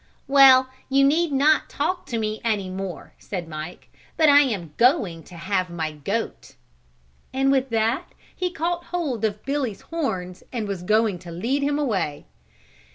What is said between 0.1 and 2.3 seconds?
"Well, you need not talk to